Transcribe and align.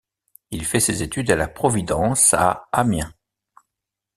Il 0.49 0.65
fait 0.65 0.79
ses 0.79 1.03
études 1.03 1.29
à 1.29 1.35
la 1.35 1.47
Providence 1.47 2.33
à 2.33 2.67
Amiens. 2.71 3.13